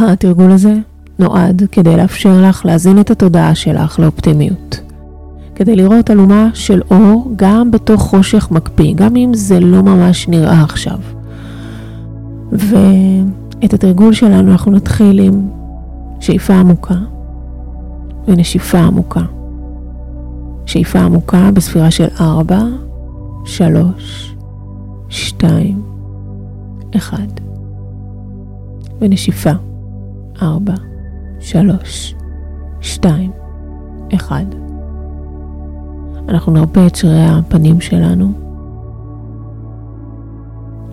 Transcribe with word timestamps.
התרגול 0.00 0.50
הזה 0.50 0.74
נועד 1.18 1.62
כדי 1.72 1.96
לאפשר 1.96 2.42
לך 2.48 2.66
להזין 2.66 3.00
את 3.00 3.10
התודעה 3.10 3.54
שלך 3.54 3.98
לאופטימיות. 3.98 4.80
כדי 5.54 5.76
לראות 5.76 6.10
אלומה 6.10 6.48
של 6.54 6.82
אור 6.90 7.32
גם 7.36 7.70
בתוך 7.70 8.02
חושך 8.02 8.48
מקפיא, 8.50 8.94
גם 8.94 9.16
אם 9.16 9.34
זה 9.34 9.60
לא 9.60 9.82
ממש 9.82 10.28
נראה 10.28 10.62
עכשיו. 10.62 10.98
ואת 12.52 13.74
התרגול 13.74 14.12
שלנו 14.12 14.52
אנחנו 14.52 14.72
נתחיל 14.72 15.18
עם 15.18 15.48
שאיפה 16.20 16.54
עמוקה 16.54 16.94
ונשיפה 18.28 18.78
עמוקה. 18.78 19.22
שאיפה 20.66 20.98
עמוקה 20.98 21.50
בספירה 21.54 21.90
של 21.90 22.06
4, 22.20 22.58
3, 23.44 24.36
2, 25.08 25.82
1. 26.96 27.18
ונשיפה 29.00 29.52
4, 30.42 30.74
3, 31.40 32.14
2, 32.80 33.30
1. 34.14 34.44
אנחנו 36.28 36.52
נרפה 36.52 36.86
את 36.86 36.96
שרירי 36.96 37.26
הפנים 37.26 37.80
שלנו. 37.80 38.32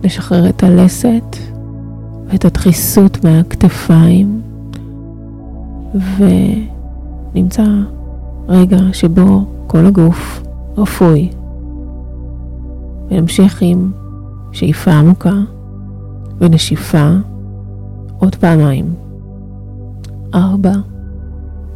לשחרר 0.04 0.48
את 0.48 0.62
הלסת 0.62 1.36
ואת 2.26 2.44
הדחיסות 2.44 3.24
מהכתפיים 3.24 4.42
ונמצא 6.18 7.66
רגע 8.48 8.78
שבו 8.92 9.44
כל 9.66 9.86
הגוף 9.86 10.42
רפוי. 10.76 11.30
ונמשיך 13.10 13.62
עם 13.62 13.92
שאיפה 14.52 14.92
עמוקה 14.92 15.34
ונשיפה 16.38 17.10
עוד 18.18 18.34
פעמיים. 18.34 19.03
ארבע, 20.34 20.72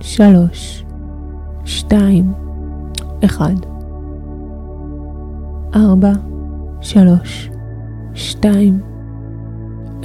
שלוש, 0.00 0.84
שתיים, 1.64 2.32
אחד. 3.24 3.54
ארבע, 5.74 6.12
שלוש, 6.80 7.50
שתיים, 8.14 8.80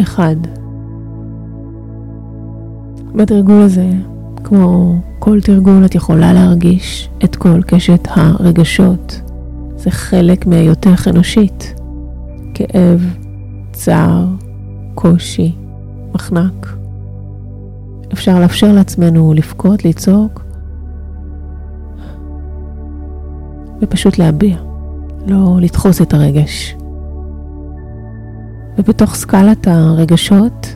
אחד. 0.01 0.35
בתרגול 3.15 3.61
הזה, 3.61 3.89
כמו 4.43 4.95
כל 5.19 5.41
תרגול, 5.41 5.85
את 5.85 5.95
יכולה 5.95 6.33
להרגיש 6.33 7.09
את 7.23 7.35
כל 7.35 7.61
קשת 7.61 8.07
הרגשות. 8.09 9.21
זה 9.75 9.91
חלק 9.91 10.47
מהיותך 10.47 11.07
אנושית. 11.07 11.73
כאב, 12.53 13.17
צער, 13.71 14.25
קושי, 14.95 15.55
מחנק. 16.13 16.82
אפשר 18.13 18.39
לאפשר 18.39 18.71
לעצמנו 18.71 19.33
לבכות, 19.33 19.85
לצעוק, 19.85 20.43
ופשוט 23.81 24.17
להביע, 24.17 24.57
לא 25.27 25.57
לדחוס 25.61 26.01
את 26.01 26.13
הרגש. 26.13 26.75
ובתוך 28.77 29.15
סקלת 29.15 29.67
הרגשות 29.67 30.75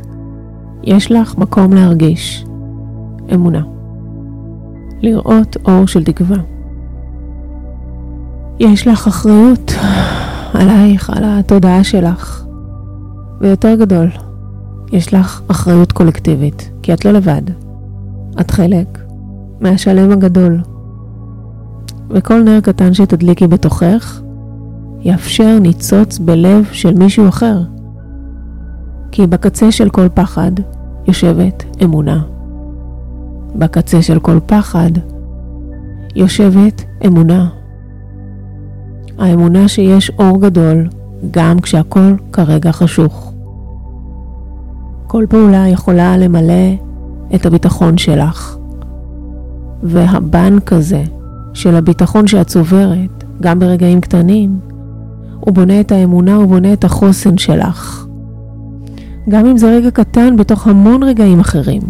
יש 0.83 1.11
לך 1.11 1.37
מקום 1.37 1.73
להרגיש 1.73 2.45
אמונה, 3.33 3.61
לראות 5.01 5.57
אור 5.67 5.87
של 5.87 6.03
תקווה. 6.03 6.37
יש 8.59 8.87
לך 8.87 9.07
אחריות 9.07 9.73
עלייך, 10.53 11.09
על 11.09 11.23
התודעה 11.25 11.83
שלך, 11.83 12.45
ויותר 13.41 13.75
גדול, 13.75 14.07
יש 14.91 15.13
לך 15.13 15.41
אחריות 15.47 15.91
קולקטיבית, 15.91 16.71
כי 16.87 16.93
את 16.93 17.05
לא 17.05 17.11
לבד. 17.11 17.41
את 18.39 18.51
חלק 18.51 18.99
מהשלם 19.59 20.11
הגדול. 20.11 20.61
וכל 22.09 22.43
נר 22.43 22.59
קטן 22.59 22.93
שתדליקי 22.93 23.47
בתוכך, 23.47 24.21
יאפשר 25.01 25.59
ניצוץ 25.59 26.19
בלב 26.19 26.65
של 26.71 26.93
מישהו 26.93 27.27
אחר. 27.27 27.61
כי 29.11 29.27
בקצה 29.27 29.71
של 29.71 29.89
כל 29.89 30.09
פחד 30.13 30.51
יושבת 31.07 31.63
אמונה. 31.83 32.23
בקצה 33.55 34.01
של 34.01 34.19
כל 34.19 34.39
פחד 34.45 34.91
יושבת 36.15 36.83
אמונה. 37.05 37.49
האמונה 39.17 39.67
שיש 39.67 40.11
אור 40.19 40.41
גדול 40.41 40.89
גם 41.31 41.59
כשהכל 41.59 42.13
כרגע 42.31 42.71
חשוך. 42.71 43.26
כל 45.07 45.25
פעולה 45.29 45.67
יכולה 45.67 46.17
למלא 46.17 46.75
את 47.35 47.45
הביטחון 47.45 47.97
שלך. 47.97 48.57
והבנק 49.83 50.73
הזה 50.73 51.03
של 51.53 51.75
הביטחון 51.75 52.27
שאת 52.27 52.47
צוברת, 52.47 53.23
גם 53.41 53.59
ברגעים 53.59 54.01
קטנים, 54.01 54.59
הוא 55.39 55.53
בונה 55.53 55.79
את 55.79 55.91
האמונה, 55.91 56.35
הוא 56.35 56.45
בונה 56.45 56.73
את 56.73 56.83
החוסן 56.83 57.37
שלך. 57.37 58.05
גם 59.29 59.45
אם 59.45 59.57
זה 59.57 59.67
רגע 59.67 59.91
קטן 59.91 60.35
בתוך 60.37 60.67
המון 60.67 61.03
רגעים 61.03 61.39
אחרים, 61.39 61.81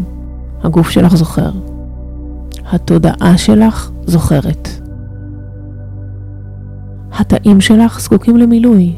הגוף 0.63 0.89
שלך 0.89 1.15
זוכר. 1.15 1.51
התודעה 2.71 3.37
שלך 3.37 3.91
זוכרת. 4.05 4.69
התאים 7.19 7.61
שלך 7.61 7.99
זקוקים 8.01 8.37
למילוי, 8.37 8.93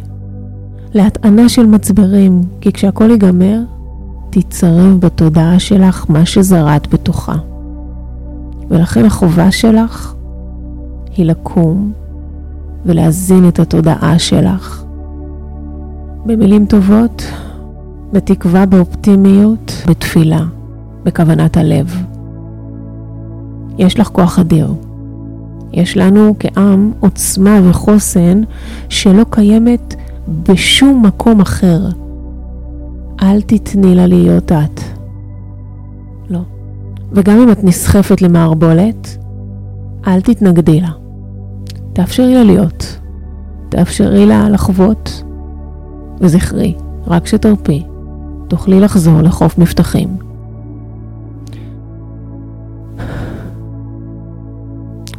להטענה 0.94 1.50
של 1.50 1.66
מצברים, 1.66 2.44
כי 2.62 2.72
כשהכול 2.72 3.12
ייגמר, 3.12 3.59
תצרב 4.29 5.00
בתודעה 5.00 5.59
שלך 5.59 6.06
מה 6.09 6.25
שזרעת 6.25 6.94
בתוכה. 6.94 7.35
ולכן 8.69 9.06
החובה 9.06 9.51
שלך 9.51 10.13
היא 11.16 11.25
לקום 11.25 11.91
ולהזין 12.85 13.47
את 13.47 13.59
התודעה 13.59 14.19
שלך. 14.19 14.84
במילים 16.25 16.66
טובות, 16.66 17.23
בתקווה, 18.13 18.66
באופטימיות, 18.66 19.84
בתפילה, 19.88 20.44
בכוונת 21.03 21.57
הלב. 21.57 22.03
יש 23.78 24.00
לך 24.00 24.07
כוח 24.07 24.39
אדיר. 24.39 24.73
יש 25.73 25.97
לנו 25.97 26.35
כעם 26.39 26.91
עוצמה 27.00 27.59
וחוסן 27.69 28.41
שלא 28.89 29.25
קיימת 29.29 29.95
בשום 30.44 31.06
מקום 31.06 31.41
אחר. 31.41 31.79
אל 33.22 33.41
תתני 33.41 33.96
לה 33.96 34.07
להיות 34.07 34.52
את. 34.52 34.81
לא. 36.30 36.40
וגם 37.12 37.40
אם 37.40 37.52
את 37.52 37.63
נסחפת 37.63 38.22
למערבולת, 38.22 39.18
אל 40.07 40.22
תתנגדי 40.22 40.81
לה. 40.81 40.91
תאפשרי 41.94 42.34
לה 42.35 42.44
להיות. 42.44 43.00
תאפשרי 43.69 44.25
לה 44.25 44.50
לחוות. 44.50 45.24
וזכרי, 46.22 46.74
רק 47.07 47.28
שתרפי, 47.28 47.85
תוכלי 48.47 48.80
לחזור 48.80 49.22
לחוף 49.22 49.57
מבטחים. 49.57 50.18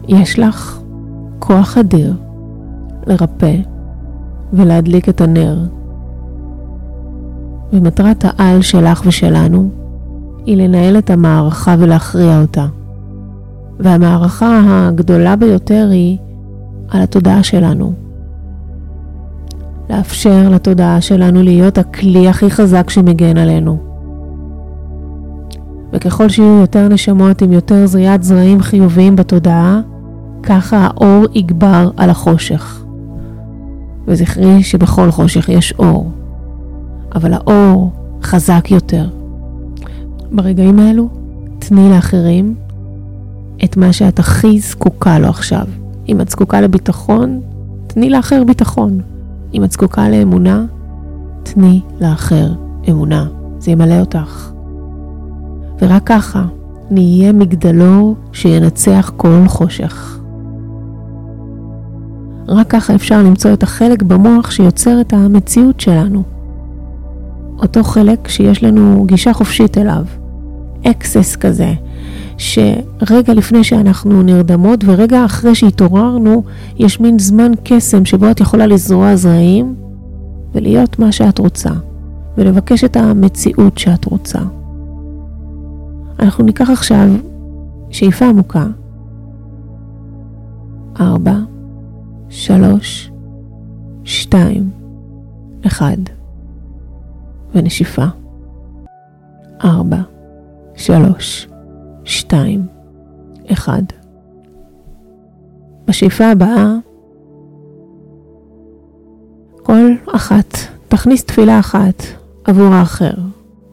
יש 0.08 0.38
לך 0.38 0.80
כוח 1.38 1.78
אדיר 1.78 2.14
לרפא 3.06 3.56
ולהדליק 4.52 5.08
את 5.08 5.20
הנר 5.20 5.58
ומטרת 7.72 8.24
העל 8.24 8.62
שלך 8.62 9.02
ושלנו 9.06 9.70
היא 10.46 10.56
לנהל 10.56 10.98
את 10.98 11.10
המערכה 11.10 11.76
ולהכריע 11.78 12.40
אותה. 12.40 12.66
והמערכה 13.80 14.60
הגדולה 14.66 15.36
ביותר 15.36 15.88
היא 15.90 16.18
על 16.88 17.02
התודעה 17.02 17.42
שלנו. 17.42 17.92
לאפשר 19.90 20.48
לתודעה 20.50 21.00
שלנו 21.00 21.42
להיות 21.42 21.78
הכלי 21.78 22.28
הכי 22.28 22.50
חזק 22.50 22.90
שמגן 22.90 23.36
עלינו. 23.36 23.78
וככל 25.92 26.28
שיהיו 26.28 26.60
יותר 26.60 26.88
נשמות 26.88 27.42
עם 27.42 27.52
יותר 27.52 27.86
זריעת 27.86 28.22
זרעים 28.22 28.60
חיוביים 28.60 29.16
בתודעה, 29.16 29.80
ככה 30.42 30.78
האור 30.78 31.24
יגבר 31.34 31.90
על 31.96 32.10
החושך. 32.10 32.84
וזכרי 34.06 34.62
שבכל 34.62 35.10
חושך 35.10 35.48
יש 35.48 35.74
אור. 35.78 36.10
אבל 37.14 37.32
האור 37.32 37.92
חזק 38.22 38.70
יותר. 38.70 39.08
ברגעים 40.32 40.78
האלו, 40.78 41.08
תני 41.58 41.90
לאחרים 41.90 42.54
את 43.64 43.76
מה 43.76 43.92
שאת 43.92 44.18
הכי 44.18 44.60
זקוקה 44.60 45.18
לו 45.18 45.28
עכשיו. 45.28 45.66
אם 46.08 46.20
את 46.20 46.28
זקוקה 46.28 46.60
לביטחון, 46.60 47.40
תני 47.86 48.10
לאחר 48.10 48.44
ביטחון. 48.44 49.00
אם 49.54 49.64
את 49.64 49.72
זקוקה 49.72 50.08
לאמונה, 50.08 50.64
תני 51.42 51.80
לאחר 52.00 52.52
אמונה. 52.88 53.26
זה 53.58 53.70
ימלא 53.70 54.00
אותך. 54.00 54.50
ורק 55.82 56.02
ככה 56.06 56.44
נהיה 56.90 57.32
מגדלור 57.32 58.16
שינצח 58.32 59.12
כל 59.16 59.44
חושך. 59.46 60.20
רק 62.48 62.66
ככה 62.70 62.94
אפשר 62.94 63.22
למצוא 63.22 63.52
את 63.52 63.62
החלק 63.62 64.02
במוח 64.02 64.50
שיוצר 64.50 65.00
את 65.00 65.12
המציאות 65.12 65.80
שלנו. 65.80 66.22
אותו 67.62 67.84
חלק 67.84 68.28
שיש 68.28 68.62
לנו 68.62 69.04
גישה 69.06 69.32
חופשית 69.32 69.78
אליו, 69.78 70.04
אקסס 70.86 71.36
כזה, 71.36 71.72
שרגע 72.38 73.34
לפני 73.34 73.64
שאנחנו 73.64 74.22
נרדמות 74.22 74.84
ורגע 74.86 75.24
אחרי 75.24 75.54
שהתעוררנו, 75.54 76.42
יש 76.76 77.00
מין 77.00 77.18
זמן 77.18 77.52
קסם 77.64 78.04
שבו 78.04 78.30
את 78.30 78.40
יכולה 78.40 78.66
לזרוע 78.66 79.16
זרעים 79.16 79.74
ולהיות 80.54 80.98
מה 80.98 81.12
שאת 81.12 81.38
רוצה, 81.38 81.70
ולבקש 82.38 82.84
את 82.84 82.96
המציאות 82.96 83.78
שאת 83.78 84.04
רוצה. 84.04 84.38
אנחנו 86.18 86.44
ניקח 86.44 86.70
עכשיו 86.70 87.08
שאיפה 87.90 88.26
עמוקה. 88.26 88.66
ארבע, 91.00 91.36
שלוש, 92.28 93.10
שתיים, 94.04 94.70
אחד. 95.66 96.19
ונשיפה. 97.54 98.04
ארבע, 99.64 100.00
שלוש, 100.76 101.48
שתיים, 102.04 102.66
אחד. 103.52 103.82
בשאיפה 105.88 106.26
הבאה, 106.26 106.74
כל 109.62 109.92
אחת 110.14 110.56
תכניס 110.88 111.24
תפילה 111.24 111.60
אחת 111.60 112.02
עבור 112.44 112.74
האחר. 112.74 113.14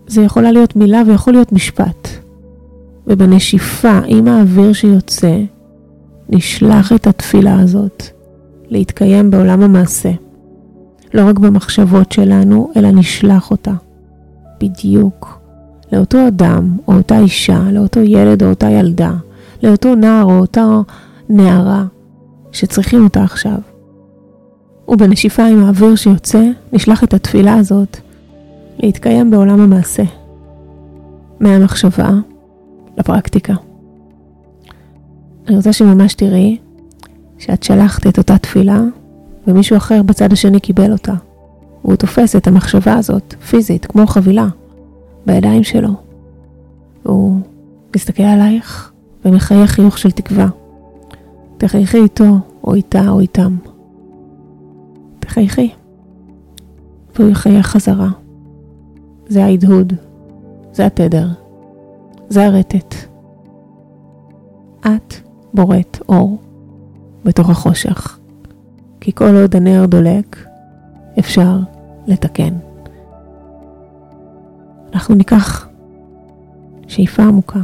זה 0.07 0.21
יכולה 0.21 0.51
להיות 0.51 0.75
מילה 0.75 1.01
ויכול 1.07 1.33
להיות 1.33 1.51
משפט. 1.51 2.07
ובנשיפה, 3.07 4.00
עם 4.07 4.27
האוויר 4.27 4.73
שיוצא, 4.73 5.38
נשלח 6.30 6.94
את 6.94 7.07
התפילה 7.07 7.59
הזאת 7.59 8.03
להתקיים 8.69 9.31
בעולם 9.31 9.62
המעשה. 9.62 10.12
לא 11.17 11.25
רק 11.25 11.39
במחשבות 11.39 12.11
שלנו, 12.11 12.71
אלא 12.75 12.91
נשלח 12.91 13.51
אותה 13.51 13.73
בדיוק 14.61 15.39
לאותו 15.91 16.27
אדם 16.27 16.77
או 16.87 16.93
אותה 16.93 17.19
אישה, 17.19 17.59
לאותו 17.71 17.99
ילד 17.99 18.43
או 18.43 18.49
אותה 18.49 18.69
ילדה, 18.69 19.13
לאותו 19.63 19.95
נער 19.95 20.23
או 20.23 20.39
אותה 20.39 20.65
נערה 21.29 21.85
שצריכים 22.51 23.03
אותה 23.03 23.23
עכשיו. 23.23 23.57
ובנשיפה 24.87 25.45
עם 25.45 25.63
האוויר 25.63 25.95
שיוצא, 25.95 26.43
נשלח 26.73 27.03
את 27.03 27.13
התפילה 27.13 27.55
הזאת 27.55 27.97
להתקיים 28.79 29.31
בעולם 29.31 29.59
המעשה. 29.59 30.03
מהמחשבה 31.39 32.09
לפרקטיקה. 32.97 33.53
אני 35.47 35.55
רוצה 35.55 35.73
שממש 35.73 36.13
תראי 36.13 36.57
שאת 37.37 37.63
שלחת 37.63 38.07
את 38.07 38.17
אותה 38.17 38.37
תפילה 38.37 38.81
ומישהו 39.47 39.77
אחר 39.77 40.03
בצד 40.03 40.33
השני 40.33 40.59
קיבל 40.59 40.91
אותה. 40.91 41.13
והוא 41.83 41.95
תופס 41.95 42.35
את 42.35 42.47
המחשבה 42.47 42.94
הזאת, 42.94 43.35
פיזית, 43.49 43.85
כמו 43.85 44.07
חבילה, 44.07 44.47
בידיים 45.25 45.63
שלו. 45.63 45.89
והוא 47.05 47.39
מסתכל 47.95 48.23
עלייך 48.23 48.91
ומחייך 49.25 49.71
חיוך 49.71 49.97
של 49.97 50.11
תקווה. 50.11 50.47
תחייכי 51.57 51.97
איתו, 51.97 52.39
או 52.63 52.73
איתה, 52.73 53.09
או 53.09 53.19
איתם. 53.19 53.55
תחייכי. 55.19 55.69
והוא 57.15 57.29
יחייך 57.29 57.67
חזרה. 57.67 58.09
זה 59.27 59.45
ההדהוד, 59.45 59.94
זה 60.71 60.85
התדר, 60.85 61.27
זה 62.29 62.45
הרטט. 62.45 62.95
את 64.79 65.13
בוראת 65.53 65.97
אור 66.09 66.38
בתוך 67.25 67.49
החושך. 67.49 68.16
כי 69.01 69.11
כל 69.15 69.35
עוד 69.35 69.55
הנר 69.55 69.85
דולק, 69.85 70.45
אפשר 71.19 71.57
לתקן. 72.07 72.53
אנחנו 74.94 75.15
ניקח 75.15 75.67
שאיפה 76.88 77.23
עמוקה. 77.23 77.59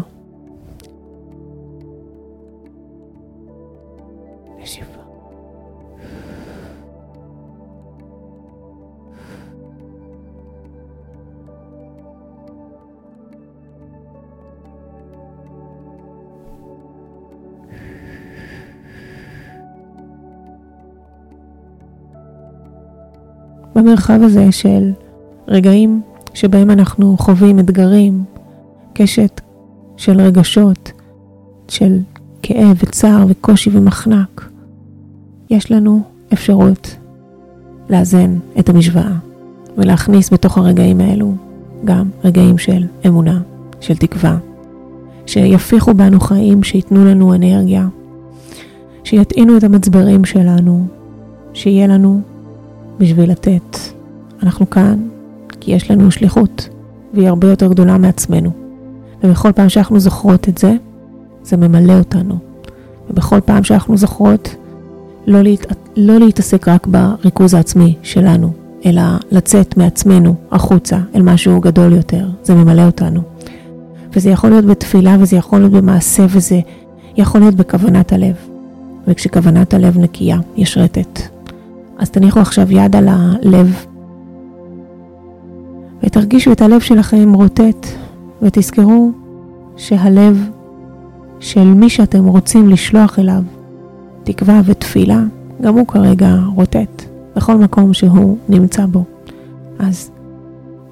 במרחב 23.76 24.20
הזה 24.22 24.52
של 24.52 24.92
רגעים 25.48 26.02
שבהם 26.34 26.72
אנחנו 26.72 27.18
חווים 27.18 27.60
אתגרים, 27.60 28.24
קשת 28.94 29.42
של 29.98 30.22
רגשות, 30.22 30.92
של 31.68 32.00
כאב 32.42 32.78
וצער 32.84 33.26
וקושי 33.30 33.70
ומחנק, 33.74 34.50
יש 35.50 35.72
לנו 35.72 36.02
אפשרות 36.34 36.96
לאזן 37.90 38.38
את 38.60 38.70
המשוואה 38.70 39.14
ולהכניס 39.78 40.34
בתוך 40.34 40.58
הרגעים 40.58 41.02
האלו 41.02 41.36
גם 41.86 42.10
רגעים 42.24 42.58
של 42.58 42.86
אמונה, 43.08 43.42
של 43.80 43.98
תקווה, 43.98 44.38
שיפיחו 45.26 45.94
בנו 45.94 46.20
חיים, 46.20 46.64
שייתנו 46.64 47.06
לנו 47.06 47.34
אנרגיה, 47.34 47.88
שיטעינו 49.04 49.58
את 49.58 49.64
המצברים 49.64 50.26
שלנו, 50.26 50.88
שיהיה 51.54 51.88
לנו 51.88 52.22
בשביל 53.00 53.32
לתת. 53.32 53.78
אנחנו 54.44 54.70
כאן 54.70 55.08
כי 55.60 55.72
יש 55.72 55.92
לנו 55.92 56.12
שליחות, 56.12 56.70
והיא 57.14 57.28
הרבה 57.28 57.50
יותר 57.50 57.68
גדולה 57.68 57.98
מעצמנו. 57.98 58.52
ובכל 59.24 59.52
פעם 59.52 59.70
שאנחנו 59.70 60.00
זוכרות 60.00 60.50
את 60.50 60.58
זה, 60.58 60.74
זה 61.44 61.58
ממלא 61.58 61.94
אותנו. 61.94 62.38
ובכל 63.10 63.40
פעם 63.42 63.64
שאנחנו 63.64 63.98
זוכרות 63.98 64.56
לא, 65.28 65.42
להת... 65.42 65.66
לא 65.98 66.20
להתעסק 66.20 66.68
רק 66.68 66.88
בריכוז 66.88 67.54
העצמי 67.54 67.96
שלנו, 68.04 68.52
אלא 68.86 69.02
לצאת 69.32 69.78
מעצמנו 69.78 70.36
החוצה 70.52 70.98
אל 71.16 71.22
משהו 71.22 71.62
גדול 71.62 71.94
יותר, 71.94 72.28
זה 72.44 72.54
ממלא 72.56 72.86
אותנו. 72.86 73.22
וזה 74.14 74.30
יכול 74.30 74.50
להיות 74.50 74.66
בתפילה, 74.66 75.18
וזה 75.20 75.36
יכול 75.36 75.60
להיות 75.60 75.72
במעשה, 75.72 76.26
וזה 76.30 76.60
יכול 77.18 77.42
להיות 77.42 77.56
בכוונת 77.56 78.14
הלב. 78.14 78.36
וכשכוונת 79.08 79.74
הלב 79.74 79.98
נקייה, 79.98 80.40
יש 80.56 80.78
רטט. 80.78 81.33
אז 81.98 82.10
תניחו 82.10 82.40
עכשיו 82.40 82.72
יד 82.72 82.96
על 82.96 83.08
הלב 83.08 83.86
ותרגישו 86.04 86.52
את 86.52 86.62
הלב 86.62 86.82
שלכם 86.82 87.34
רוטט 87.34 87.88
ותזכרו 88.42 89.12
שהלב 89.78 90.50
של 91.40 91.64
מי 91.64 91.90
שאתם 91.90 92.26
רוצים 92.26 92.70
לשלוח 92.70 93.20
אליו 93.20 93.44
תקווה 94.24 94.62
ותפילה, 94.66 95.24
גם 95.62 95.78
הוא 95.78 95.88
כרגע 95.88 96.36
רוטט 96.56 97.04
בכל 97.36 97.56
מקום 97.56 97.94
שהוא 97.94 98.38
נמצא 98.50 98.86
בו. 98.86 99.04
אז 99.80 100.12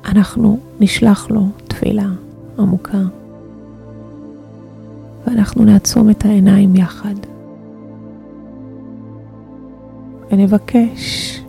אנחנו 0.06 0.60
נשלח 0.80 1.28
לו 1.30 1.48
תפילה 1.68 2.08
עמוקה 2.60 3.02
ואנחנו 5.28 5.66
נעצום 5.66 6.10
את 6.10 6.26
העיניים 6.26 6.76
יחד. 6.76 7.31
ונבקש 10.32 11.42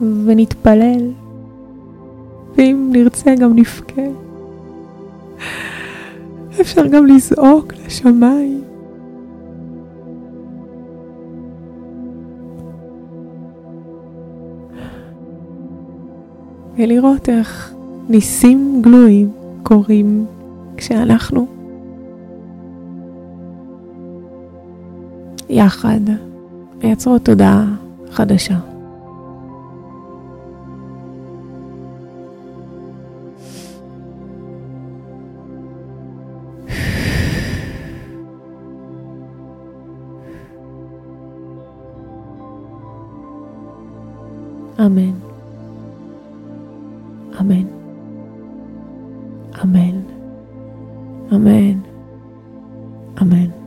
ונתפלל, 0.00 1.10
ואם 2.56 2.88
נרצה 2.92 3.34
גם 3.34 3.56
נבכה. 3.56 4.02
אפשר 6.60 6.86
גם 6.86 7.06
לזעוק 7.06 7.72
לשמיים. 7.86 8.62
ולראות 16.76 17.28
איך 17.28 17.74
ניסים 18.08 18.78
גלויים 18.82 19.30
קורים 19.62 20.26
כשאנחנו 20.76 21.46
יחד 25.48 26.00
מייצרות 26.82 27.24
תודעה 27.24 27.64
חדשה. 28.10 28.58
אמן. 44.86 45.12
אמן. 47.40 47.66
אמן. 49.64 50.00
אמן. 51.32 51.78
אמן. 53.22 53.61